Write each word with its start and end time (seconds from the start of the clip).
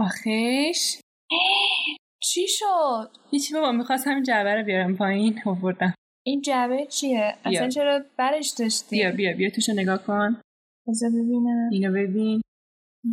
آخیش 0.00 1.00
چی 2.22 2.46
شد؟ 2.48 3.10
هیچی 3.30 3.54
بابا 3.54 3.72
می‌خواستم 3.72 4.10
این 4.10 4.22
جعبه 4.22 4.54
رو 4.54 4.64
بیارم 4.64 4.96
پایین. 4.96 5.40
آوردم. 5.46 5.94
این 6.26 6.40
جعبه 6.40 6.86
چیه؟ 6.86 7.36
بیا. 7.44 7.58
اصلا 7.58 7.68
چرا 7.68 8.04
برش 8.16 8.50
داشتی؟ 8.58 8.96
بیا 8.96 9.12
بیا 9.12 9.36
بیا 9.36 9.50
توشو 9.50 9.72
نگاه 9.72 10.04
کن. 10.06 10.40
بذار 10.88 11.10
ببینم. 11.10 11.68
اینو 11.72 11.92
ببین. 11.92 12.42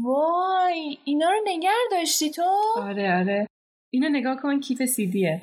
وای 0.04 0.98
اینا 1.05 1.30
رو 1.30 1.41
نگر 1.45 1.84
داشتی 1.91 2.31
تو؟ 2.31 2.44
آره 2.77 3.20
آره. 3.20 3.48
اینو 3.94 4.09
نگاه 4.09 4.41
کن 4.41 4.59
کیف 4.59 4.85
سیدیه. 4.85 5.41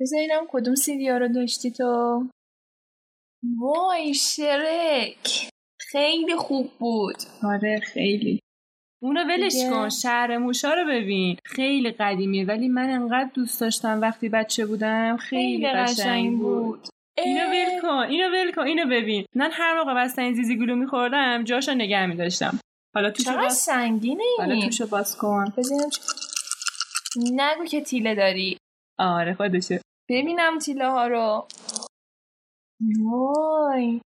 بذار 0.00 0.20
اینم 0.20 0.46
کدوم 0.48 0.74
سیدی 0.74 1.08
ها 1.08 1.18
رو 1.18 1.28
داشتی 1.28 1.70
تو. 1.70 2.28
وای 3.60 4.14
شرک. 4.14 5.48
خیلی 5.80 6.36
خوب 6.36 6.70
بود. 6.78 7.16
آره 7.42 7.80
خیلی. 7.80 8.40
اونو 9.02 9.24
ولش 9.24 9.52
دیگه. 9.52 9.70
کن 9.70 9.88
شهر 9.88 10.36
موشا 10.38 10.74
رو 10.74 10.84
ببین. 10.88 11.36
خیلی 11.44 11.90
قدیمیه 11.90 12.44
ولی 12.46 12.68
من 12.68 12.90
انقدر 12.90 13.30
دوست 13.34 13.60
داشتم 13.60 14.00
وقتی 14.00 14.28
بچه 14.28 14.66
بودم. 14.66 15.16
خیلی, 15.16 15.66
قشنگ 15.72 16.38
بود. 16.38 16.88
اینو 17.18 17.40
ول 17.50 17.80
کن 17.82 17.88
اینو 17.88 18.28
ول 18.28 18.52
کن 18.52 18.62
اینو 18.62 18.84
ببین. 18.86 19.24
من 19.34 19.50
هر 19.52 19.78
موقع 19.78 19.94
بستنی 19.94 20.34
زیزی 20.34 20.58
گلو 20.58 20.76
میخوردم 20.76 21.44
جاشو 21.44 21.74
نگه 21.74 22.06
میداشتم. 22.06 22.58
حالا 22.94 23.10
توشو 23.10 23.30
چقدر 23.30 23.42
باز 23.42 23.56
سنگینه 23.56 24.22
حالا 24.38 24.54
این 24.54 24.66
توشو 24.70 24.86
باز 24.86 25.16
کن. 25.16 25.44
چه- 25.56 26.00
نگو 27.32 27.64
که 27.64 27.80
تیله 27.80 28.14
داری. 28.14 28.58
آره 28.98 29.34
خودشه 29.34 29.80
ببینم 30.10 30.58
تیله 30.58 30.86
ها 30.90 31.06
رو. 31.06 31.46
وای. 33.04 34.00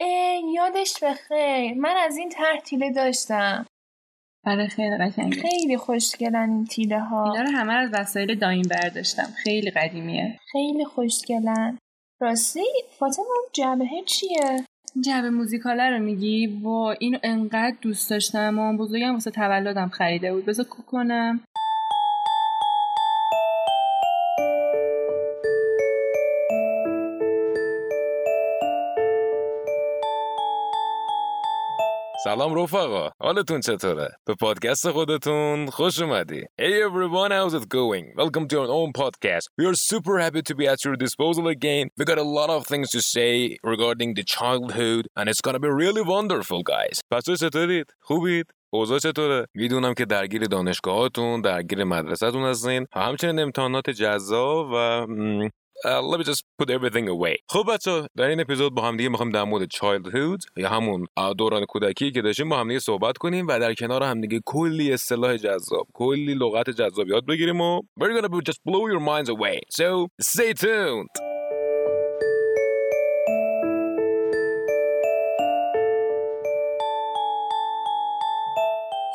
ای 0.00 0.52
یادش 0.54 0.94
بخیر. 1.02 1.74
من 1.74 1.96
از 1.96 2.16
این 2.16 2.28
طرح 2.28 2.60
تیله 2.60 2.92
داشتم. 2.92 3.66
آره 4.48 4.68
خیلی 4.68 4.96
قشنگه. 4.96 5.40
خیلی 5.40 5.76
خوشگلن 5.76 6.50
این 6.50 6.64
تیله 6.64 7.00
ها 7.00 7.32
اینا 7.32 7.50
رو 7.50 7.58
همه 7.58 7.72
از 7.72 7.90
وسایل 7.92 8.34
دایم 8.34 8.62
برداشتم. 8.70 9.28
خیلی 9.42 9.70
قدیمیه. 9.70 10.38
خیلی 10.52 10.84
خوشگلن. 10.84 11.78
راستی 12.20 12.60
فاطمه 12.98 13.24
اون 13.24 13.48
جبهه 13.52 14.02
چیه؟ 14.06 14.64
جعبه 15.04 15.30
موزیکاله 15.30 15.90
رو 15.90 15.98
میگی؟ 15.98 16.46
و 16.46 16.68
اینو 16.68 17.18
انقدر 17.22 17.76
دوست 17.80 18.10
داشتم 18.10 18.50
مامان 18.50 18.76
بزرگم 18.76 19.12
واسه 19.12 19.30
تولدم 19.30 19.88
خریده 19.88 20.32
بود. 20.32 20.44
بذار 20.44 20.66
کنم. 20.66 21.40
سلام 32.24 32.54
رفقا 32.54 33.10
حالتون 33.20 33.60
چطوره 33.60 34.08
به 34.24 34.34
پادکست 34.34 34.90
خودتون 34.90 35.66
خوش 35.66 36.02
اومدی 36.02 36.40
Hey 36.40 36.82
everyone 36.88 37.30
how's 37.30 37.54
it 37.54 37.68
going 37.68 38.06
welcome 38.16 38.48
to 38.48 38.56
our 38.58 38.70
own 38.78 38.92
podcast 38.92 39.44
we 39.58 39.64
are 39.66 39.74
super 39.74 40.18
happy 40.18 40.42
to 40.42 40.54
be 40.54 40.66
at 40.66 40.84
your 40.84 40.96
disposal 40.96 41.46
again 41.46 41.84
we 41.96 42.04
got 42.04 42.18
a 42.18 42.28
lot 42.38 42.50
of 42.50 42.66
things 42.66 42.90
to 42.90 43.00
say 43.14 43.56
regarding 43.72 44.14
the 44.14 44.24
childhood 44.36 45.04
and 45.16 45.28
it's 45.30 45.42
gonna 45.46 45.62
be 45.66 45.72
really 45.84 46.02
wonderful 46.02 46.62
guys 46.62 47.00
بچه 47.10 47.36
چطورید 47.36 47.94
خوبید 48.00 48.46
اوضاع 48.70 48.98
چطوره؟ 48.98 49.46
می‌دونم 49.54 49.94
که 49.94 50.04
درگیر 50.04 50.44
دانشگاهاتون، 50.44 51.40
درگیر 51.40 51.84
مدرسهتون 51.84 52.42
هستین 52.42 52.86
همچنین 52.94 53.38
امتحانات 53.38 53.90
جذاب 53.90 54.70
و 54.72 55.06
Uh, 55.06 55.50
let 55.84 56.18
me 56.18 56.24
just 56.24 56.44
put 56.58 56.70
everything 56.70 57.08
away. 57.08 57.36
خب 57.48 57.64
بچه 57.74 58.08
در 58.16 58.24
این 58.24 58.40
اپیزود 58.40 58.74
با 58.74 58.82
هم 58.82 58.96
دیگه 58.96 59.08
می‌خوایم 59.08 59.32
در 59.32 59.44
مورد 59.44 59.68
childhood 59.68 60.38
یا 60.56 60.68
همون 60.68 61.06
uh, 61.20 61.34
دوران 61.38 61.64
کودکی 61.64 62.12
که 62.12 62.22
داشتیم 62.22 62.48
با 62.48 62.60
هم 62.60 62.68
دیگه 62.68 62.80
صحبت 62.80 63.18
کنیم 63.18 63.46
و 63.48 63.58
در 63.58 63.74
کنار 63.74 64.02
هم 64.02 64.20
دیگه 64.20 64.40
کلی 64.46 64.92
اصطلاح 64.92 65.36
جذاب 65.36 65.86
کلی 65.94 66.34
لغت 66.34 66.70
جذاب 66.70 67.08
یاد 67.08 67.26
بگیریم 67.26 67.60
و 67.60 67.80
we're 68.00 68.22
gonna 68.22 68.50
just 68.50 68.58
blow 68.68 68.88
your 68.92 69.00
minds 69.00 69.30
away. 69.30 69.58
So 69.70 70.06
stay 70.20 70.52
tuned. 70.52 71.27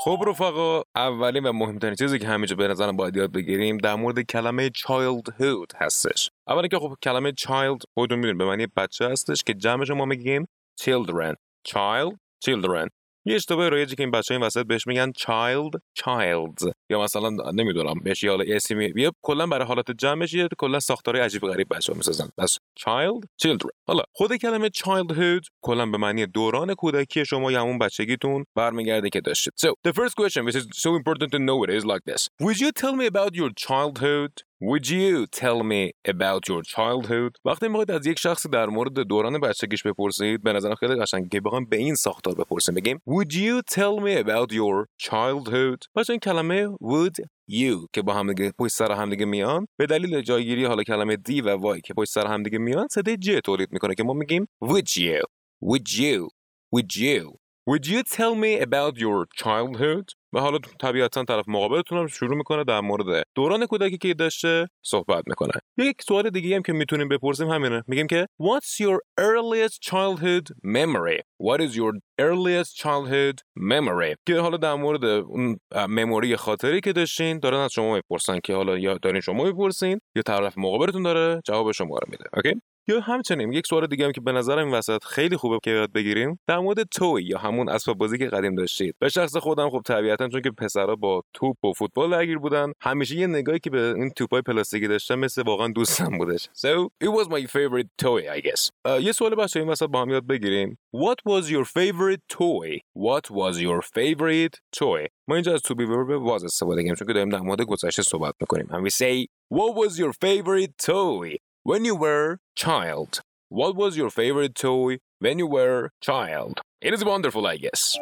خب 0.03 0.23
رفقا 0.27 0.81
اولین 0.95 1.45
و 1.45 1.53
مهمترین 1.53 1.95
چیزی 1.95 2.19
که 2.19 2.27
همینجا 2.27 2.55
به 2.55 2.67
نظرم 2.67 2.97
باید 2.97 3.15
یاد 3.15 3.31
بگیریم 3.31 3.77
در 3.77 3.95
مورد 3.95 4.21
کلمه 4.21 4.69
childhood 4.69 5.75
هستش. 5.75 6.31
اولی 6.47 6.67
که 6.67 6.79
خب 6.79 6.95
کلمه 7.03 7.31
child 7.31 7.83
خودتون 7.93 8.19
می‌دونید 8.19 8.37
به 8.37 8.45
معنی 8.45 8.67
بچه 8.67 9.09
هستش 9.09 9.43
که 9.43 9.53
جمعش 9.53 9.89
ما 9.89 10.05
میگیم 10.05 10.47
children. 10.81 11.35
Child 11.67 12.13
children. 12.45 12.87
یه 13.25 13.35
اشتباه 13.35 13.69
رایجی 13.69 13.95
که 13.95 14.03
این 14.03 14.11
بچه 14.11 14.33
این 14.33 14.43
وسط 14.43 14.65
بهش 14.65 14.87
میگن 14.87 15.11
child 15.11 15.79
childs 15.99 16.71
یا 16.89 17.01
مثلا 17.01 17.29
نمی‌دونم 17.53 17.93
بهش 18.03 18.23
یه 18.23 18.29
حالا 18.29 18.43
اسمی 18.47 18.93
یه 18.95 19.11
کلا 19.21 19.47
برای 19.47 19.67
حالت 19.67 19.91
جمعش 19.91 20.33
یه 20.33 20.47
کلا 20.57 20.79
ساختار 20.79 21.17
عجیب 21.17 21.41
غریب 21.41 21.67
بچه‌ها 21.71 21.97
می‌سازن. 21.97 22.29
بس 22.37 22.57
child 22.79 23.47
children. 23.47 23.69
حالا 23.87 24.03
خود 24.13 24.35
کلمه 24.35 24.69
childhood 24.69 25.47
کلا 25.61 25.85
به 25.85 25.97
معنی 25.97 26.25
دوران 26.25 26.73
کودکی 26.73 27.25
شما 27.25 27.51
یا 27.51 27.61
همون 27.61 27.79
بچگیتون 27.79 28.45
برمیگرده 28.55 29.09
که 29.09 29.21
داشتید. 29.21 29.53
So 29.65 29.69
the 29.87 29.93
first 29.93 30.15
question 30.15 30.45
which 30.45 30.55
is 30.55 30.65
so 30.85 30.89
important 30.99 31.31
to 31.31 31.39
know 31.39 31.63
it 31.65 31.69
is 31.69 31.85
like 31.85 32.13
this. 32.13 32.29
Would 32.41 32.59
you 32.59 32.71
tell 32.71 32.95
me 32.95 33.05
about 33.05 33.35
your 33.35 33.51
childhood? 33.67 34.33
Would 34.69 34.87
you 34.87 35.27
tell 35.27 35.61
me 35.63 35.91
about 36.07 36.47
your 36.47 36.61
childhood? 36.63 37.31
وقتی 37.45 37.67
می‌خواید 37.67 37.91
از 37.91 38.07
یک 38.07 38.19
شخصی 38.19 38.49
در 38.49 38.65
مورد 38.65 38.93
دوران 38.93 39.39
بچگیش 39.39 39.83
بپرسید 39.83 40.43
به 40.43 40.53
نظرم 40.53 40.75
خیلی 40.75 40.95
قشنگه 40.95 41.27
که 41.31 41.41
بخوایم 41.41 41.65
به 41.65 41.77
این 41.77 41.95
ساختار 41.95 42.35
بپرسیم. 42.35 42.75
بگیم 42.75 43.01
Would 43.09 43.33
you 43.33 43.73
tell 43.75 44.03
me 44.05 44.25
about 44.25 44.53
your 44.53 44.85
childhood? 45.03 45.77
پس 45.95 46.09
این 46.09 46.19
کلمه 46.19 46.67
would 46.67 47.25
you 47.51 47.87
که 47.93 48.01
با 48.01 48.13
هم 48.13 48.33
دیگه 48.33 48.51
پشت 48.59 48.73
سر 48.73 48.91
هم 48.91 49.09
دیگه 49.09 49.25
میان. 49.25 49.67
به 49.79 49.85
دلیل 49.85 50.21
جایگیری 50.21 50.65
حالا 50.65 50.83
کلمه 50.83 51.15
دی 51.15 51.41
و 51.41 51.49
وای 51.57 51.81
که 51.81 51.93
پشت 51.93 52.11
سر 52.11 52.27
هم 52.27 52.43
دیگه 52.43 52.57
میان 52.57 52.87
صدای 52.91 53.17
ج 53.17 53.31
تولید 53.45 53.69
می‌کنه 53.71 53.95
که 53.95 54.03
ما 54.03 54.13
میگیم 54.13 54.47
would 54.63 54.89
you? 54.89 55.23
Would 55.65 55.89
you? 55.99 56.27
Would 56.75 56.95
you? 56.95 57.42
Would 57.69 57.87
you 57.87 58.03
tell 58.03 58.35
me 58.35 58.59
about 58.59 58.97
your 58.97 59.25
childhood? 59.35 60.05
و 60.33 60.39
حالا 60.39 60.57
طبیعتا 60.79 61.23
طرف 61.23 61.45
مقابلتون 61.47 61.97
هم 61.97 62.07
شروع 62.07 62.37
می‌کنه 62.37 62.63
در 62.63 62.79
مورد 62.81 63.23
دوران 63.35 63.65
کودکی 63.65 63.97
که 63.97 64.13
داشته 64.13 64.67
صحبت 64.85 65.23
می‌کنه. 65.27 65.51
یک 65.77 66.01
سوال 66.01 66.29
دیگه 66.29 66.55
هم 66.55 66.61
که 66.61 66.73
می‌تونیم 66.73 67.09
بپرسیم 67.09 67.49
همینه. 67.49 67.83
میگیم 67.87 68.07
که 68.07 68.27
What's 68.41 68.85
your 68.85 68.97
earliest 69.19 69.89
childhood 69.89 70.53
memory? 70.65 71.19
What 71.43 71.59
is 71.61 71.75
your 71.75 71.93
earliest 72.21 72.77
childhood 72.83 73.37
memory? 73.57 74.15
که 74.27 74.39
حالا 74.39 74.57
در 74.57 74.73
مورد 74.73 75.03
اون 75.05 75.57
مموری 75.89 76.35
خاطری 76.35 76.81
که 76.81 76.93
داشتین 76.93 77.39
دارن 77.39 77.57
از 77.57 77.71
شما 77.71 77.93
می‌پرسن 77.95 78.39
که 78.43 78.55
حالا 78.55 78.77
یا 78.77 78.97
دارین 78.97 79.21
شما 79.21 79.43
می‌پرسین 79.43 79.99
یا 80.15 80.21
طرف 80.21 80.57
مقابلتون 80.57 81.03
داره؟ 81.03 81.41
جواب 81.45 81.71
شما 81.71 81.97
رو 81.97 82.07
میده. 82.09 82.25
اوکی 82.33 82.61
یا 82.87 82.99
همچنین 82.99 83.53
یک 83.53 83.67
سوال 83.67 83.87
دیگه 83.87 84.05
هم 84.05 84.11
که 84.11 84.21
به 84.21 84.31
نظرم 84.31 84.65
این 84.65 84.73
وسط 84.73 85.03
خیلی 85.03 85.37
خوبه 85.37 85.59
که 85.63 85.71
یاد 85.71 85.91
بگیریم. 85.91 86.39
در 86.47 86.59
مورد 86.59 86.83
توی 86.83 87.23
یا 87.23 87.37
همون 87.37 87.69
اسباب 87.69 87.97
بازی 87.97 88.17
که 88.17 88.27
قدیم 88.27 88.55
داشتید. 88.55 88.95
به 88.99 89.09
شخص 89.09 89.37
خودم 89.37 89.69
خب 89.69 89.81
طبیعتا 89.85 90.27
چون 90.29 90.41
که 90.41 90.51
پسرا 90.51 90.95
با 90.95 91.23
توپ 91.33 91.65
و 91.65 91.73
فوتبال 91.73 92.11
درگیر 92.11 92.37
بودن 92.37 92.71
همیشه 92.81 93.15
یه 93.15 93.27
نگاهی 93.27 93.59
که 93.59 93.69
به 93.69 93.93
این 93.97 94.09
توپای 94.09 94.41
پلاستیکی 94.41 94.87
داشتم 94.87 95.15
مثل 95.15 95.41
واقعا 95.41 95.67
دوستم 95.67 96.17
بودش. 96.17 96.43
So 96.43 96.89
it 97.03 97.09
was 97.09 97.27
my 97.27 97.45
favorite 97.47 97.89
toy 98.01 98.21
I 98.37 98.41
guess. 98.41 98.69
uh, 98.87 99.01
یه 99.01 99.11
سوال 99.11 99.35
بچه 99.35 99.59
این 99.59 99.69
وسط 99.69 99.85
با 99.85 100.01
هم 100.01 100.09
یاد 100.09 100.27
بگیریم. 100.27 100.77
What 100.95 101.31
was 101.31 101.45
your 101.45 101.65
favorite 101.65 102.21
toy? 102.29 102.79
What 102.97 103.31
was 103.31 103.59
your 103.59 103.81
favorite 103.81 104.59
toy? 104.79 105.07
ما 105.27 105.35
اینجا 105.35 105.53
از 105.53 105.61
to 105.61 105.73
be 105.75 105.85
verb 105.85 106.29
was 106.29 106.43
استفاده 106.43 106.81
کردیم 106.81 106.95
چون 106.95 107.07
که 107.07 107.13
داریم 107.13 107.29
در 107.29 107.39
مورد 107.39 107.61
گذشته 107.61 108.01
صحبت 108.01 108.33
می‌کنیم. 108.41 108.67
And 108.67 108.89
we 108.89 108.93
say 108.93 109.27
what 109.53 109.75
was 109.75 109.99
your 109.99 110.11
favorite 110.25 110.85
toy? 110.85 111.37
When 111.63 111.85
you 111.85 111.95
were 111.95 112.39
child 112.55 113.21
what 113.53 113.75
was 113.75 113.95
your 113.95 114.09
favorite 114.09 114.55
toy? 114.55 114.97
When 115.19 115.37
you 115.37 115.45
were 115.45 115.91
child. 116.01 116.59
It 116.81 116.91
is 116.91 117.05
wonderful 117.05 117.45
I 117.45 117.57
guess 117.57 117.95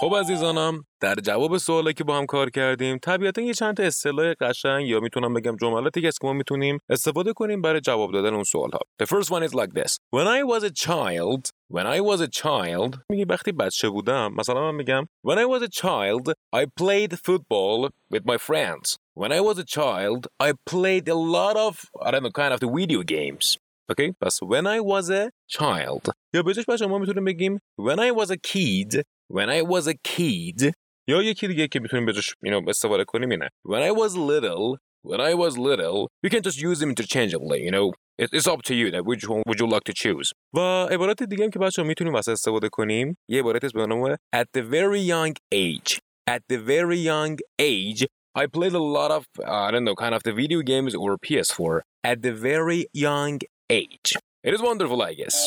خب 0.00 0.16
عزیزانم 0.20 0.84
در 1.00 1.14
جواب 1.14 1.56
سوالی 1.56 1.92
که 1.92 2.04
با 2.04 2.18
هم 2.18 2.26
کار 2.26 2.50
کردیم 2.50 2.98
طبیعتا 2.98 3.42
یه 3.42 3.54
چند 3.54 3.76
تا 3.76 3.82
اصطلاح 3.82 4.34
قشنگ 4.40 4.88
یا 4.88 5.00
می‌تونم 5.00 5.34
بگم 5.34 5.56
جملاتی 5.56 6.02
که 6.02 6.10
ما 6.22 6.32
می‌تونیم 6.32 6.78
استفاده 6.88 7.32
کنیم 7.32 7.62
برای 7.62 7.80
جواب 7.80 8.12
دادن 8.12 8.34
اون 8.34 8.44
سوال 8.44 8.70
ها 8.70 8.78
The 9.02 9.06
first 9.06 9.30
one 9.30 9.42
is 9.48 9.54
like 9.54 9.72
this 9.74 9.96
When 10.16 10.26
I 10.26 10.42
was 10.42 10.62
a 10.64 10.70
child 10.70 11.50
When 11.74 11.86
I 11.86 12.00
was 12.00 12.20
a 12.20 12.28
child 12.42 12.98
میگی 13.10 13.24
وقتی 13.24 13.52
بچه 13.52 13.88
بودم 13.88 14.34
مثلا 14.36 14.72
من 14.72 14.74
میگم 14.74 15.06
When 15.26 15.36
I 15.36 15.44
was 15.44 15.62
a 15.62 15.80
child 15.82 16.32
I 16.56 16.64
played 16.82 17.18
football 17.18 17.90
with 18.14 18.24
my 18.24 18.38
friends 18.38 18.96
When 19.20 19.32
I 19.32 19.40
was 19.40 19.58
a 19.58 19.66
child 19.78 20.20
I 20.42 20.52
played 20.70 21.08
a 21.08 21.18
lot 21.36 21.56
of 21.56 21.74
I 22.06 22.10
don't 22.10 22.22
know 22.22 22.42
kind 22.42 22.54
of 22.54 22.60
the 22.60 22.70
video 22.78 23.02
games 23.02 23.56
Okay? 23.90 24.12
پس 24.20 24.40
when 24.44 24.66
I 24.66 24.80
was 24.80 25.10
a 25.10 25.30
child 25.58 26.12
یا 26.34 26.42
به 26.42 26.54
جاش 26.54 26.64
بچه 26.68 26.86
ما 26.86 26.98
می‌تونیم 26.98 27.24
بگیم 27.24 27.58
When 27.80 27.98
I 27.98 28.20
was 28.20 28.30
a 28.30 28.36
kid 28.36 29.02
When 29.29 29.49
I 29.49 29.61
was 29.61 29.87
a 29.87 29.95
kid 30.11 30.73
یا 31.07 31.23
یکی 31.23 31.47
دیگه 31.47 31.67
که 31.67 31.79
میتونیم 31.79 32.05
به 32.05 32.13
جاش 32.13 32.33
اینو 32.43 32.69
استفاده 32.69 33.03
کنیم 33.03 33.29
اینه 33.29 33.49
When 33.67 33.81
I 33.81 33.91
was 33.91 34.15
little 34.15 34.77
when 35.07 35.21
I 35.21 35.33
was 35.33 35.57
little 35.57 36.07
you 36.23 36.29
can 36.29 36.41
just 36.41 36.59
use 36.61 36.79
them 36.79 36.89
interchangeably 36.89 37.59
you 37.65 37.71
know 37.71 37.91
It's 38.17 38.47
up 38.47 38.61
to 38.69 38.73
you 38.73 38.91
that 38.91 39.03
which 39.05 39.27
one 39.27 39.43
would 39.45 39.59
you 39.59 39.67
like 39.67 39.83
to 39.83 39.93
choose 39.93 40.31
و 40.53 40.59
عبارت 40.91 41.23
دیگه 41.23 41.43
هم 41.43 41.49
که 41.49 41.59
بچه 41.59 41.83
میتونیم 41.83 42.13
واسه 42.13 42.31
استفاده 42.31 42.69
کنیم 42.69 43.17
یه 43.29 43.39
عبارت 43.39 43.73
به 43.73 43.85
نام 43.85 44.15
at 44.15 44.45
the 44.57 44.61
very 44.61 45.01
young 45.01 45.33
age 45.53 45.99
at 46.29 46.41
the 46.49 46.57
very 46.57 46.97
young 46.97 47.37
age 47.59 48.05
I 48.37 48.45
played 48.47 48.73
a 48.73 48.85
lot 48.97 49.11
of 49.11 49.23
uh, 49.39 49.67
I 49.67 49.71
don't 49.71 49.85
know 49.87 49.95
kind 49.95 50.15
of 50.15 50.23
the 50.23 50.33
video 50.33 50.61
games 50.61 50.93
or 50.95 51.17
PS4 51.25 51.81
at 52.03 52.21
the 52.21 52.33
very 52.33 52.81
young 52.93 53.39
age 53.69 54.09
it 54.47 54.53
is 54.53 54.61
wonderful 54.61 55.01
I 55.01 55.13
guess 55.13 55.37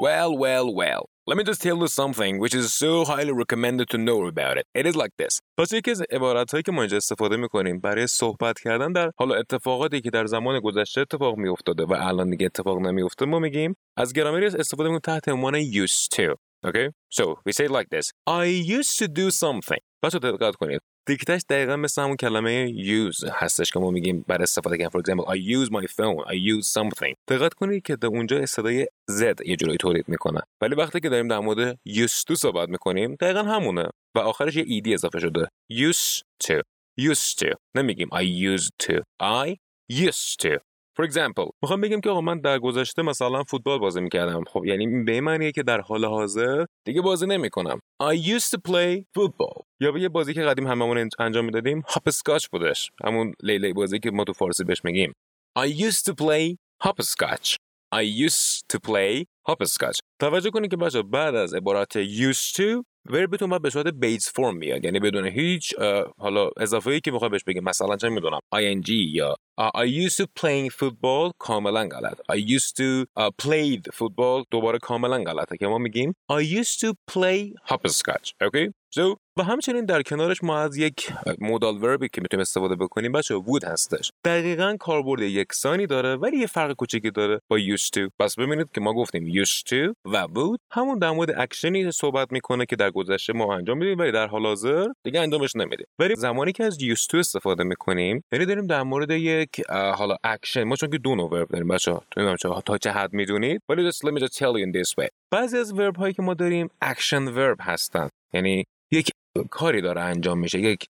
Well, 0.00 0.32
well, 0.44 0.68
well. 0.82 1.02
Let 1.26 1.36
me 1.36 1.44
just 1.44 1.60
tell 1.60 1.76
you 1.76 1.86
something 1.86 2.38
which 2.42 2.54
is 2.54 2.72
so 2.72 3.04
highly 3.04 3.32
recommended 3.32 3.90
to 3.90 3.98
know 3.98 4.26
about 4.26 4.56
it. 4.56 4.64
It 4.74 4.86
is 4.86 4.96
like 4.96 5.12
this. 5.18 5.40
پس 5.58 5.72
یکی 5.72 5.90
از 5.90 6.02
عبارت 6.10 6.64
که 6.64 6.72
ما 6.72 6.82
اینجا 6.82 6.96
استفاده 6.96 7.36
می‌کنیم 7.36 7.80
برای 7.80 8.06
صحبت 8.06 8.60
کردن 8.60 8.92
در 8.92 9.10
حالا 9.16 9.34
اتفاقاتی 9.34 10.00
که 10.00 10.10
در 10.10 10.26
زمان 10.26 10.60
گذشته 10.60 11.00
اتفاق 11.00 11.36
میافتاده 11.36 11.84
و 11.84 11.92
الان 11.92 12.30
دیگه 12.30 12.46
اتفاق 12.46 12.78
نمیفته 12.78 13.26
ما 13.26 13.38
میگیم 13.38 13.76
از 13.96 14.12
گرامری 14.12 14.46
استفاده 14.46 14.88
می‌کنیم 14.90 15.00
تحت 15.00 15.28
عنوان 15.28 15.62
used 15.62 16.08
to. 16.16 16.34
Okay? 16.66 16.88
So 17.10 17.24
we 17.46 17.52
say 17.52 17.64
it 17.64 17.70
like 17.70 17.88
this. 17.90 18.06
I 18.26 18.44
used 18.78 18.98
to 18.98 19.06
do 19.08 19.30
something. 19.30 19.80
بچه 20.02 20.18
دقت 20.18 20.56
کنید. 20.56 20.80
دیکتش 21.06 21.40
دقیقا 21.48 21.76
مثل 21.76 22.02
همون 22.02 22.16
کلمه 22.16 22.72
use 22.72 23.30
هستش 23.32 23.70
که 23.70 23.78
ما 23.78 23.90
میگیم 23.90 24.24
برای 24.28 24.42
استفاده 24.42 24.78
کردن. 24.78 24.90
For 24.90 25.02
example 25.02 25.24
I 25.28 25.36
use 25.36 25.70
my 25.70 25.86
phone. 25.86 26.32
I 26.32 26.34
use 26.34 26.66
something. 26.80 27.14
دقت 27.28 27.54
کنید 27.54 27.82
که 27.82 27.96
در 27.96 28.08
اونجا 28.08 28.46
صدای 28.46 28.86
Z 29.10 29.22
یه 29.46 29.56
جورایی 29.56 29.78
تولید 29.78 30.08
می‌کنه. 30.08 30.40
ولی 30.60 30.74
وقتی 30.74 31.00
که 31.00 31.08
داریم 31.08 31.28
در 31.28 31.38
مورد 31.38 31.78
used 31.88 32.24
to 32.30 32.34
صحبت 32.34 32.68
می‌کنیم 32.68 33.14
دقیقا 33.14 33.42
همونه 33.42 33.88
و 34.16 34.18
آخرش 34.18 34.56
یه 34.56 34.64
ایدی 34.66 34.94
اضافه 34.94 35.20
شده. 35.20 35.48
Used 35.72 36.22
to. 36.44 36.62
Used 37.00 37.38
to. 37.38 37.54
نمیگیم 37.76 38.08
I 38.08 38.56
used 38.56 38.86
to. 38.86 39.02
I 39.22 39.56
used 39.92 40.46
to. 40.46 40.69
For 41.00 41.04
example 41.04 41.50
می‌خوام 41.62 41.80
بگم 41.80 42.00
که 42.00 42.10
آقا 42.10 42.20
من 42.20 42.40
در 42.40 42.58
گذشته 42.58 43.02
مثلا 43.02 43.42
فوتبال 43.42 43.78
بازی 43.78 44.00
می‌کردم. 44.00 44.44
خب 44.44 44.64
یعنی 44.64 45.04
به 45.04 45.20
معنیه 45.20 45.52
که 45.52 45.62
در 45.62 45.80
حال 45.80 46.04
حاضر 46.04 46.64
دیگه 46.86 47.00
بازی 47.00 47.26
نمی‌کنم. 47.26 47.80
I 48.02 48.16
used 48.16 48.48
to 48.50 48.70
play 48.70 49.02
football. 49.18 49.62
یا 49.80 49.98
یه 49.98 50.08
بازی 50.08 50.34
که 50.34 50.42
قدیم 50.42 50.66
هممون 50.66 51.08
انجام 51.18 51.44
می‌دادیم 51.44 51.80
هاپ 51.88 52.02
اسکاچ 52.06 52.46
بودش. 52.52 52.90
همون 53.04 53.32
لیلی 53.42 53.72
بازی 53.72 53.98
که 53.98 54.10
ما 54.10 54.24
تو 54.24 54.32
فارسی 54.32 54.64
بهش 54.64 54.84
میگیم. 54.84 55.12
I 55.58 55.68
used 55.68 56.04
to 56.10 56.12
play 56.12 56.56
hopscotch. 56.84 57.56
I 57.94 58.02
used 58.28 58.60
to 58.72 58.78
play 58.90 59.24
hopscotch. 59.50 59.98
توجه 60.20 60.50
کنید 60.50 60.70
که 60.70 60.76
بچه 60.76 61.02
بعد 61.02 61.34
از 61.34 61.54
عبارت 61.54 62.04
used 62.04 62.56
to 62.56 62.82
وربتون 63.06 63.50
باید 63.50 63.62
به 63.62 63.70
صورت 63.70 63.94
بیس 63.94 64.32
فرم 64.34 64.56
میاد. 64.56 64.84
یعنی 64.84 65.00
بدون 65.00 65.26
هیچ 65.26 65.74
حالا 66.18 66.50
اضافه 66.56 66.90
ای 66.90 67.00
که 67.00 67.10
می‌خوای 67.10 67.30
بهش 67.30 67.44
بگیم 67.46 67.64
مثلا 67.64 67.96
چه 67.96 68.08
می‌دونم 68.08 68.38
ing 68.54 68.88
یا 68.88 69.36
I 69.60 69.84
used 69.84 70.16
to 70.16 70.26
playing 70.26 70.70
football 70.70 71.32
کاملا 71.38 71.88
غلط. 71.88 72.20
I 72.32 72.36
used 72.36 72.76
to 72.76 73.06
uh, 73.16 73.30
played 73.42 73.94
football 73.94 74.44
دوباره 74.50 74.78
کاملا 74.78 75.24
غلطه. 75.24 75.56
که 75.56 75.66
ما 75.66 75.78
میگیم 75.78 76.16
I 76.32 76.42
used 76.42 76.80
to 76.80 76.94
play 77.12 77.54
hopscotch. 77.72 78.32
Okay? 78.42 78.70
So 78.94 79.16
و 79.38 79.42
همچنین 79.42 79.84
در 79.84 80.02
کنارش 80.02 80.44
ما 80.44 80.58
از 80.58 80.76
یک 80.76 81.12
modal 81.38 81.84
verb 81.84 82.03
ی 82.03 82.08
که 82.12 82.20
می‌تونیم 82.20 82.40
استفاده 82.40 82.76
بکنیم 82.76 83.12
بچه‌ها 83.12 83.34
would 83.34 83.64
هستش. 83.64 84.12
دقیقا 84.24 84.76
کاربرد 84.80 85.22
یکسانی 85.22 85.86
داره 85.86 86.16
ولی 86.16 86.36
یه 86.38 86.46
فرق 86.46 86.72
کوچیکی 86.72 87.10
داره 87.10 87.40
با 87.48 87.58
used 87.58 87.90
to. 87.96 88.10
پس 88.18 88.38
ببینید 88.38 88.66
که 88.74 88.80
ما 88.80 88.92
گفتیم 88.92 89.44
used 89.44 89.62
to 89.68 89.94
و 90.04 90.22
would 90.22 90.60
همون 90.70 90.98
در 90.98 91.10
مورد 91.10 91.30
اکشنی 91.40 91.92
صحبت 91.92 92.32
می‌کنه 92.32 92.66
که 92.66 92.76
در 92.76 92.90
گذشته 92.90 93.32
ما 93.32 93.54
انجام 93.54 93.78
میدیم 93.78 93.98
ولی 93.98 94.12
در 94.12 94.26
حال 94.26 94.46
حاضر 94.46 94.86
دیگه 95.04 95.20
انجامش 95.20 95.56
نمیدیم 95.56 95.86
ولی 95.98 96.14
زمانی 96.14 96.52
که 96.52 96.64
از 96.64 96.78
used 96.78 97.06
to 97.12 97.14
استفاده 97.14 97.64
می‌کنیم 97.64 98.24
یعنی 98.32 98.46
داریم 98.46 98.66
در 98.66 98.82
مورد 98.82 99.10
یک 99.10 99.49
حالا 99.68 100.16
اکشن 100.24 100.64
ما 100.64 100.76
چون 100.76 100.90
که 100.90 100.98
دو 100.98 101.14
نوع 101.14 101.30
verb 101.30 101.48
داریم 101.48 101.68
بچه‌ها 101.68 102.02
نمی‌دونم 102.16 102.60
تا 102.60 102.78
چه 102.78 102.90
حد 102.90 103.12
می‌دونید 103.12 103.62
ولی 103.68 103.90
just 103.90 103.96
let 103.96 104.10
me 104.10 104.20
just 104.20 104.32
tell 104.32 104.54
you 104.56 104.66
in 104.66 104.72
this 104.80 104.94
way. 105.02 105.08
بعضی 105.30 105.58
از 105.58 105.72
verb 105.72 105.96
هایی 105.96 106.14
که 106.14 106.22
ما 106.22 106.34
داریم 106.34 106.70
action 106.80 107.28
verb 107.28 107.58
هستن. 107.60 108.08
یعنی 108.32 108.64
یک 108.90 109.10
کاری 109.50 109.80
داره 109.80 110.00
انجام 110.00 110.38
میشه 110.38 110.58
یک 110.58 110.86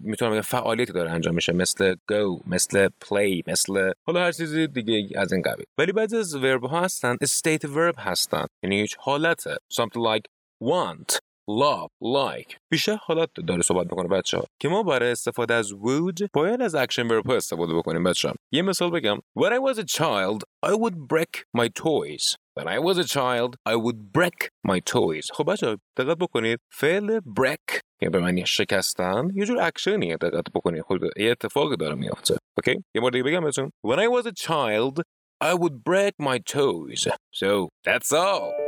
می‌تونم 0.00 0.32
بگم 0.32 0.40
فعالیتی 0.40 0.92
داره 0.92 1.10
انجام 1.10 1.34
میشه 1.34 1.52
مثل 1.52 1.94
go 1.94 2.42
مثل 2.46 2.88
play 3.04 3.42
مثل 3.46 3.92
حالا 4.06 4.20
هر 4.20 4.32
چیزی 4.32 4.66
دیگه 4.66 5.08
از 5.20 5.32
این 5.32 5.42
قبیل. 5.42 5.66
ولی 5.78 5.92
بعضی 5.92 6.16
از 6.16 6.34
ورب 6.34 6.64
ها 6.64 6.80
هستن 6.80 7.16
state 7.16 7.66
verb 7.66 7.98
هستن. 7.98 8.46
یعنی 8.62 8.80
هیچ 8.80 8.96
حالته. 8.98 9.56
something 9.72 10.00
like 10.14 10.24
want. 10.64 11.18
Love 11.50 11.88
like. 12.02 12.56
بیشتر 12.70 12.96
حالت 12.96 13.30
داره 13.46 13.62
صحبت 13.62 13.86
می‌کنه 13.90 14.08
بچه 14.08 14.36
ها 14.36 14.44
که 14.60 14.68
ما 14.68 14.82
برای 14.82 15.10
استفاده 15.10 15.54
از 15.54 15.72
would 15.72 16.28
باید 16.32 16.62
از 16.62 16.74
اکشن 16.74 17.08
ها 17.08 17.34
استفاده 17.36 17.74
بکنیم 17.74 18.04
بچه 18.04 18.28
ها 18.28 18.34
یه 18.52 18.62
مثال 18.62 18.90
بگم. 18.90 19.18
When 19.38 19.50
I 19.50 19.72
was 19.72 19.78
a 19.78 19.84
child 19.84 20.42
I 20.66 20.70
would 20.70 20.96
break 21.12 21.44
my 21.56 21.68
toys. 21.68 22.36
When 22.58 22.68
I 22.68 22.78
was 22.78 22.96
a 22.98 23.08
child, 23.16 23.50
I 23.72 23.74
would 23.84 24.00
break 24.18 24.38
my 24.68 24.80
toys. 24.80 25.30
خب 25.32 25.52
بچه 25.52 25.78
دقت 25.96 26.18
بکنید. 26.18 26.60
فعل 26.72 27.20
break 27.20 27.80
یعنی 28.02 28.12
به 28.12 28.20
معنی 28.20 28.46
شکستن 28.46 29.28
یه 29.34 29.46
جور 29.46 29.60
اکشنیه 29.60 30.16
دقت 30.16 30.44
بکنید. 30.54 30.82
خب 30.82 30.96
یه 31.16 31.30
اتفاقی 31.30 31.76
داره 31.76 31.94
میافته. 31.94 32.36
اوکی 32.58 32.84
یه 32.94 33.00
بار 33.00 33.10
دیگه 33.10 33.24
بگم 33.24 33.44
بهتون. 33.44 33.70
When 33.86 33.98
I 33.98 34.08
was 34.08 34.26
a 34.26 34.32
child, 34.32 35.02
I 35.44 35.54
would 35.54 35.76
break 35.90 36.12
my 36.20 36.38
toes. 36.38 37.08
So 37.40 37.68
that's 37.86 38.12
all. 38.12 38.63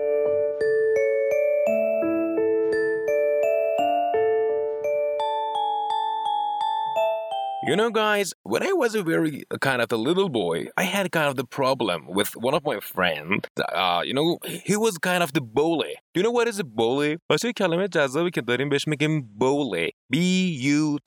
You 7.68 7.74
know, 7.74 7.90
guys, 7.90 8.32
when 8.44 8.62
I 8.62 8.72
was 8.72 8.94
a 8.94 9.02
very 9.02 9.42
kind 9.60 9.82
of 9.82 9.90
a 9.90 9.96
little 9.96 10.28
boy, 10.28 10.68
I 10.76 10.84
had 10.84 11.10
kind 11.10 11.28
of 11.30 11.34
the 11.34 11.48
problem 11.58 12.06
with 12.06 12.36
one 12.36 12.54
of 12.54 12.62
my 12.64 12.78
friends. 12.78 13.40
Uh, 13.58 14.02
you 14.04 14.14
know, 14.14 14.38
he 14.68 14.76
was 14.76 14.98
kind 14.98 15.20
of 15.20 15.32
the 15.32 15.40
bully. 15.40 15.94
Do 16.14 16.20
you 16.20 16.22
know 16.22 16.30
what 16.30 16.46
is 16.46 16.60
a 16.60 16.64
bully? 16.64 17.16
واسه 17.30 17.52
کلمه 17.52 17.88
جذابی 17.88 18.30
که 18.30 18.40
داریم 18.40 18.68
بهش 18.68 18.88
میگیم 18.88 19.38
bully. 19.38 19.90
B 20.14 20.16
U 20.62 20.98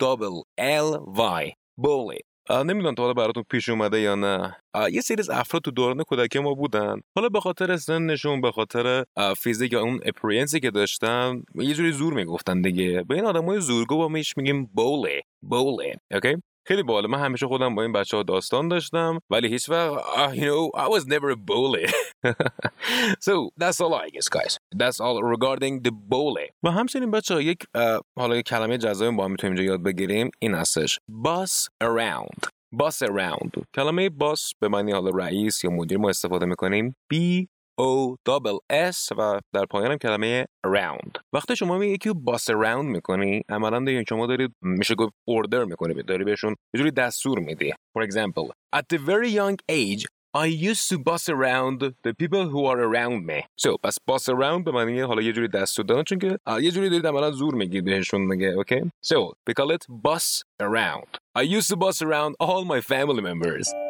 L 0.58 0.73
L 0.73 0.88
Y. 1.16 1.54
bully. 1.78 2.20
نمی‌دونم 2.50 2.96
تا 2.96 3.04
حالا 3.04 3.14
براتون 3.14 3.44
پیش 3.50 3.70
اومده 3.70 4.00
یا 4.00 4.16
نه 4.16 4.56
یه 4.92 5.02
سری 5.02 5.20
از 5.20 5.30
افراد 5.30 5.62
تو 5.64 5.72
دوران 5.72 6.04
کودکی 6.04 6.40
ما 6.40 6.54
بودن 6.54 7.02
حالا 7.16 7.30
به 7.30 7.40
خاطر 7.40 7.78
سنشون 7.78 8.42
به 8.42 8.52
خاطر 8.52 9.06
فیزیک 9.38 9.74
یا 9.74 9.82
اون 9.82 10.00
appearance 10.06 10.55
ی 10.55 10.59
که 10.60 10.72
داشتن 10.72 11.44
یه 11.56 11.74
جوری 11.74 11.92
زور 11.92 12.14
می‌گفتن 12.14 12.62
دیگه 12.62 13.04
به 13.04 13.16
این 13.16 13.26
آدمای 13.26 13.62
زورگو 13.62 13.98
ما 13.98 14.07
بهش 14.07 14.38
میگیم 14.38 14.66
bully 14.66 15.21
bully 15.42 15.94
okay 16.12 16.36
خیلی 16.69 16.83
باحال 16.83 17.07
من 17.07 17.19
همیشه 17.19 17.47
خودم 17.47 17.76
با 17.76 17.81
این 17.81 17.92
بچه 17.92 18.18
ها 18.18 18.23
داستان 18.23 18.68
داشتم 18.68 19.19
ولی 19.30 19.47
هیچ 19.47 19.69
وقت 19.69 19.94
uh, 19.94 20.35
you 20.35 20.42
know 20.42 20.80
I 20.80 20.88
was 20.88 21.04
never 21.07 21.30
a 21.30 21.35
bully. 21.35 21.85
So 23.28 23.33
that's 23.61 23.80
all 23.81 23.94
I 24.06 24.09
guess 24.16 24.30
guys. 24.38 24.54
That's 24.81 24.99
all 25.06 25.18
regarding 25.23 25.81
the 25.81 25.92
bully. 25.92 26.49
و 26.64 26.71
همچنین 26.71 27.11
بچه 27.11 27.33
ها 27.33 27.42
یک 27.42 27.57
حالا 28.18 28.38
یک 28.38 28.45
کلمه 28.45 28.78
جزایی 28.78 29.11
با 29.11 29.26
هم 29.26 29.31
می‌تونیم 29.31 29.56
اینجا 29.56 29.71
یاد 29.71 29.83
بگیریم. 29.83 30.31
این 30.40 30.54
هستش. 30.54 30.99
Boss 31.11 31.68
around. 31.83 32.49
Boss 32.76 33.07
around. 33.07 33.64
کلمه 33.76 34.09
boss 34.09 34.54
به 34.59 34.68
معنی 34.68 34.92
حالا 34.92 35.09
رئیس 35.09 35.64
یا 35.64 35.69
مدیر 35.69 35.97
ما 35.97 36.09
استفاده 36.09 36.45
می‌کنیم. 36.45 36.95
B 37.14 37.18
O 37.80 38.16
double 38.30 38.59
S 38.71 39.18
و 39.18 39.40
در 39.54 39.66
پایان 39.66 39.98
کلمه 39.98 40.45
around 40.68 41.21
وقتی 41.33 41.56
شما 41.56 41.78
می 41.78 41.88
یکی 41.88 42.09
باس 42.14 42.52
around 42.52 42.86
می‌کنی 42.86 43.42
عملا 43.50 43.80
دیگه 43.80 44.04
شما 44.09 44.28
دارید 44.28 44.52
میشه 44.62 44.95
گفت 44.95 45.14
اوردر 45.28 45.64
می‌کنی 45.64 45.94
داری 46.04 46.24
بهشون 46.24 46.56
یه 46.74 46.78
جوری 46.78 46.92
دستور 46.92 47.40
میدی 47.40 47.74
for 47.98 48.02
example 48.02 48.52
at 48.76 48.83
the 48.94 48.98
very 48.98 49.30
young 49.30 49.56
age 49.69 50.06
I 50.36 50.45
used 50.45 50.88
to 50.90 51.00
boss 51.00 51.28
around 51.28 51.78
the 52.04 52.14
people 52.14 52.50
who 52.50 52.62
are 52.71 52.80
around 52.88 53.26
me. 53.26 53.40
So, 53.57 53.78
پس 53.83 53.98
boss 54.12 54.30
around 54.30 54.64
به 54.64 54.71
معنی 54.71 55.00
حالا 55.02 55.21
یه 55.21 55.33
جوری 55.33 55.48
دستور 55.48 55.86
دادن 55.86 56.04
چون 56.04 56.19
که 56.19 56.38
یه 56.62 56.71
جوری 56.71 56.90
دارید 56.90 57.07
عملا 57.07 57.31
زور 57.31 57.56
میگید 57.56 57.86
بهشون 57.86 58.30
دیگه 58.30 58.56
okay? 58.56 58.90
So, 59.06 59.33
we 59.50 59.54
call 59.59 59.71
it 59.71 59.86
boss 59.90 60.44
around. 60.62 61.09
I 61.38 61.42
used 61.42 61.69
to 61.69 61.76
boss 61.76 62.02
around 62.02 62.36
all 62.40 62.66
my 62.66 62.81
family 62.81 63.21
members. 63.21 63.89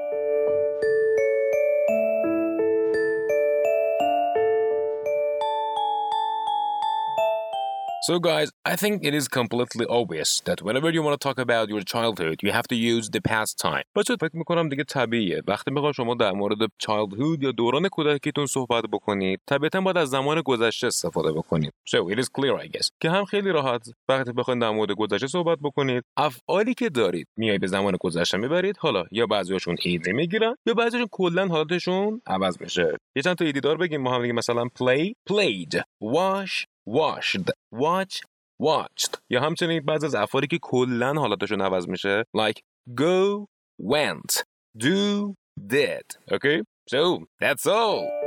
So 8.07 8.17
guys, 8.17 8.49
I 8.63 8.77
think 8.77 9.03
it 9.03 9.13
is 9.13 9.27
completely 9.27 9.85
obvious 9.85 10.39
that 10.47 10.61
whenever 10.61 10.89
you 10.89 11.03
want 11.03 11.19
to 11.19 11.27
talk 11.27 11.37
about 11.37 11.67
your 11.67 11.81
childhood, 11.81 12.37
you 12.41 12.51
have 12.51 12.67
to 12.73 12.75
use 12.75 13.09
the 13.09 13.21
past 13.21 13.57
time. 13.59 13.83
بچه 13.95 14.15
فکر 14.21 14.37
می‌کنم 14.37 14.69
دیگه 14.69 14.83
طبیعیه. 14.83 15.41
وقتی 15.47 15.71
می‌خوام 15.71 15.91
شما 15.91 16.15
در 16.15 16.31
مورد 16.31 16.57
childhood 16.83 17.43
یا 17.43 17.51
دوران 17.51 17.87
کودکیتون 17.87 18.45
صحبت 18.45 18.83
بکنید، 18.91 19.39
طبیعتا 19.45 19.81
باید 19.81 19.97
از 19.97 20.09
زمان 20.09 20.41
گذشته 20.41 20.87
استفاده 20.87 21.31
بکنید. 21.31 21.73
So 21.89 22.13
it 22.13 22.19
is 22.19 22.25
clear 22.25 22.65
I 22.65 22.67
guess. 22.67 22.89
که 23.01 23.09
هم 23.09 23.25
خیلی 23.25 23.49
راحت 23.49 23.89
وقتی 24.09 24.31
بخواید 24.31 24.61
در 24.61 24.69
مورد 24.69 24.91
گذشته 24.91 25.27
صحبت 25.27 25.57
بکنید، 25.63 26.03
افعالی 26.17 26.73
که 26.73 26.89
دارید 26.89 27.27
میای 27.37 27.57
به 27.57 27.67
زمان 27.67 27.97
گذشته 27.99 28.37
می‌برید. 28.37 28.77
حالا 28.77 29.05
یا 29.11 29.25
بعضیاشون 29.25 29.75
ایده 29.81 30.11
می‌گیرن 30.11 30.55
یا 30.65 30.73
بعضیاشون 30.73 31.07
کلا 31.11 31.47
حالتشون 31.47 32.21
عوض 32.27 32.61
میشه. 32.61 32.97
یه 33.15 33.21
چند 33.23 33.35
تا 33.35 33.45
ایده 33.45 33.59
دار 33.59 33.77
بگیم 33.77 34.01
ما 34.01 34.15
هم 34.15 34.21
دیگه 34.21 34.33
مثلا 34.33 34.63
play, 34.63 35.13
played, 35.29 35.81
wash, 36.03 36.65
washed, 36.88 37.50
watch, 37.72 38.20
watched 38.62 39.18
یا 39.30 39.40
همچنین 39.40 39.80
بعض 39.80 40.04
از 40.04 40.14
افعالی 40.14 40.46
که 40.46 40.58
کلا 40.62 41.14
حالتشون 41.14 41.60
عوض 41.60 41.88
میشه 41.88 42.24
like 42.36 42.60
go, 42.94 43.46
went, 43.82 44.44
do, 44.78 45.34
did. 45.66 46.06
Okay? 46.30 46.62
So, 46.88 47.24
that's 47.40 47.66
all. 47.66 48.17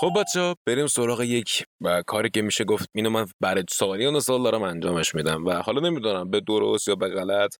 خب 0.00 0.12
بچه 0.16 0.54
بریم 0.66 0.86
سراغ 0.86 1.20
یک 1.20 1.64
کاری 2.06 2.30
که 2.30 2.42
میشه 2.42 2.64
گفت. 2.64 2.88
اینو 2.94 3.10
من 3.10 3.26
برای 3.40 3.64
سالیان 3.70 4.20
سال 4.20 4.42
دارم 4.42 4.62
انجامش 4.62 5.14
میدم 5.14 5.46
و 5.46 5.52
حالا 5.52 5.80
نمی‌دونم 5.88 6.30
به 6.30 6.40
درست 6.40 6.88
یا 6.88 6.94
به 6.94 7.08
غلط. 7.08 7.54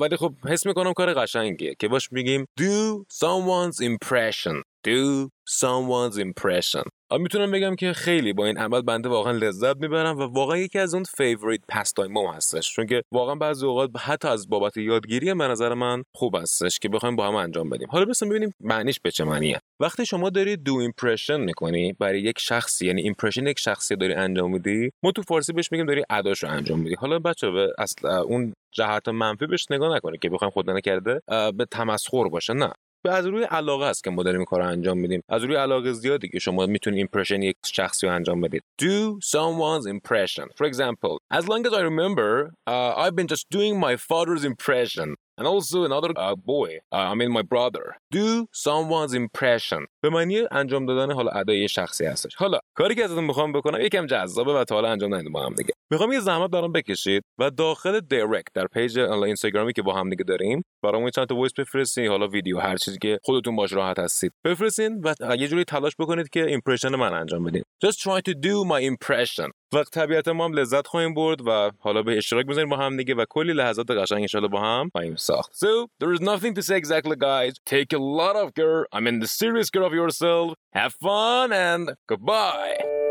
ولی 0.00 0.16
خب 0.16 0.34
حس 0.48 0.66
می‌کنم 0.66 0.92
کار 0.92 1.14
قشنگیه 1.14 1.74
که 1.78 1.88
باش 1.88 2.12
میگیم 2.12 2.46
do 2.60 3.04
someone's 3.12 3.84
impression. 3.84 4.62
Do 4.86 5.28
someone's 5.50 6.18
impression. 6.18 6.88
می‌تونم 7.18 7.50
بگم 7.50 7.76
که 7.76 7.92
خیلی 7.92 8.32
با 8.32 8.46
این 8.46 8.58
عمل 8.58 8.82
بنده 8.82 9.08
واقعا 9.08 9.32
لذت 9.32 9.76
می‌برم 9.76 10.18
و 10.18 10.22
واقعا 10.22 10.56
یکی 10.56 10.78
از 10.78 10.94
اون 10.94 11.04
favorite 11.04 11.60
pastime 11.68 12.16
هم 12.16 12.34
هستش. 12.34 12.72
چون 12.74 12.86
که 12.86 13.02
واقعا 13.12 13.34
بعضی 13.34 13.66
اوقات 13.66 13.90
حتی 13.98 14.28
از 14.28 14.48
بابت 14.48 14.76
یادگیری 14.76 15.34
به 15.34 15.48
نظر 15.48 15.74
من 15.74 16.02
خوب 16.14 16.36
هستش 16.36 16.78
که 16.78 16.88
بخوایم 16.88 17.16
با 17.16 17.28
هم 17.28 17.34
انجام 17.34 17.70
بدیم. 17.70 17.88
حالا 17.90 18.04
بریم 18.04 18.28
ببینیم 18.28 18.54
معنیش 18.60 19.00
به 19.00 19.10
چه 19.10 19.24
معنیه. 19.24 19.60
وقتی 19.80 20.06
شما 20.06 20.30
داری 20.30 20.56
do 20.56 20.76
impression 20.76 21.40
می‌کنی 21.40 21.92
برای 21.92 22.20
یک 22.20 22.38
شخصی 22.38 22.86
یعنی 22.86 23.02
impression 23.02 23.46
یک 23.46 23.58
شخصی 23.58 23.96
داری 23.96 24.14
انجام 24.14 24.52
میدی 24.52 24.90
ما 25.02 25.12
تو 25.12 25.22
فارسی 25.22 25.52
بهش 25.52 25.72
میگیم 25.72 25.86
داری 25.86 26.02
اداش 26.10 26.42
رو 26.42 26.50
انجام 26.50 26.78
میدی. 26.78 26.94
حالا 26.94 27.18
بچه‌ها 27.18 27.50
اصلا 27.50 27.72
از 27.78 28.06
اون 28.08 28.54
جهت 28.74 29.08
منفی 29.08 29.46
بهش 29.46 29.66
نگاه 29.70 29.96
نکنه 29.96 30.18
که 30.18 30.30
بخوایم 30.30 30.50
خدا 30.50 30.80
نکرده 30.80 31.20
به 31.28 31.64
تمسخر 31.70 32.28
باشه. 32.28 32.52
نه. 32.52 32.72
به 33.04 33.14
از 33.14 33.26
روی 33.26 33.44
علاقه 33.44 33.84
است 33.84 34.04
که 34.04 34.10
ما 34.10 34.22
داریم 34.22 34.44
کار 34.44 34.60
انجام 34.60 34.98
میدیم. 34.98 35.22
از 35.28 35.44
روی 35.44 35.56
علاقه 35.56 35.92
زیادی 35.92 36.28
که 36.28 36.38
شما 36.38 36.66
می‌تونید 36.66 36.98
impression 36.98 37.42
یک 37.42 37.56
شخصی 37.66 38.06
رو 38.06 38.14
انجام 38.14 38.40
بدید. 38.40 38.62
Do 38.82 39.18
someone's 39.24 39.86
impression. 39.86 40.46
For 40.56 40.66
example 40.72 41.18
as 41.32 41.44
long 41.48 41.66
as 41.66 41.72
I 41.72 41.80
remember 41.80 42.52
uh, 42.66 42.92
I've 43.02 43.16
been 43.16 43.28
just 43.34 43.46
doing 43.50 43.80
my 43.86 43.96
father's 43.96 44.44
impression. 44.44 45.16
And 45.38 45.46
also 45.46 45.84
another 45.84 46.10
uh, 46.16 46.36
boy 46.54 46.70
uh, 46.92 47.12
I 47.12 47.14
mean 47.14 47.30
my 47.38 47.44
brother. 47.54 47.84
Do 48.18 48.46
someone's 48.52 49.14
impression. 49.14 49.86
به 50.02 50.10
معنی 50.10 50.42
انجام 50.50 50.86
دادن 50.86 51.12
حالا 51.12 51.30
ادای 51.30 51.68
شخصی 51.68 52.04
هستش. 52.04 52.34
حالا 52.34 52.58
کاری 52.74 52.94
که 52.94 53.04
ازتون 53.04 53.24
می‌خوام 53.24 53.52
بکنم 53.52 53.80
یکم 53.80 54.06
جذابه 54.06 54.52
و 54.52 54.64
تا 54.64 54.74
حالا 54.74 54.88
انجام 54.88 55.14
ندیدم 55.14 55.32
با 55.32 55.46
هم 55.46 55.54
دیگه. 55.54 55.72
می‌خوام 55.90 56.12
یه 56.12 56.20
زحمت 56.20 56.50
برام 56.50 56.72
بکشید 56.72 57.22
و 57.38 57.50
داخل 57.50 58.00
direct 58.00 58.52
در 58.54 58.66
پیج 58.66 58.98
اینستاگرامی 58.98 59.72
که 59.72 59.82
با 59.82 59.92
هم 59.92 60.10
دیگه 60.10 60.24
داریم 60.24 60.62
برام 60.82 61.10
چند 61.10 61.26
تا 61.26 61.36
voice 61.36 61.52
بفرستین 61.58 62.06
حالا 62.06 62.28
ویدیو 62.28 62.58
هر 62.58 62.76
چیزی 62.76 62.98
که 62.98 63.18
خودتون 63.22 63.56
باهاش 63.56 63.72
راحت 63.72 63.98
هستید 63.98 64.32
بفرستین 64.44 65.04
و 65.04 65.36
یه 65.38 65.48
جوری 65.48 65.64
تلاش 65.64 65.92
بکنید 65.98 66.28
که 66.28 66.46
impression 66.46 66.88
من 66.88 67.12
انجام 67.12 67.44
بدین. 67.44 67.62
Just 67.86 67.98
try 67.98 68.20
to 68.30 68.34
do 68.34 68.64
my 68.72 68.80
impression. 68.92 69.50
و 69.72 69.84
طبیعتا 69.84 70.32
ما 70.32 70.44
هم 70.44 70.52
لذت 70.52 70.86
خواهیم 70.86 71.14
برد 71.14 71.46
و 71.46 71.70
حالا 71.78 72.02
به 72.02 72.16
اشتراک 72.18 72.46
بزنیم 72.46 72.68
با 72.68 72.76
هم 72.76 72.96
دیگه 72.96 73.14
و 73.14 73.24
کلی 73.30 73.52
لحظات 73.52 73.90
قشنگ 73.90 74.28
ان 74.34 74.46
با 74.46 74.60
هم 74.60 74.88
خواهیم 74.92 75.16
ساخت 75.16 75.52
so 75.52 75.86
there 76.02 76.12
is 76.14 76.20
nothing 76.20 76.54
to 76.54 76.62
say 76.62 76.76
exactly 76.76 77.16
guys 77.16 77.52
take 77.66 77.92
a 77.92 77.98
lot 77.98 78.36
of 78.36 78.54
care 78.54 78.86
I 78.92 79.00
mean 79.00 79.20
the 79.20 79.28
serious 79.28 79.70
care 79.70 79.82
of 79.82 79.92
yourself 79.92 80.54
have 80.74 80.92
fun 80.94 81.52
and 81.52 81.92
goodbye 82.10 83.07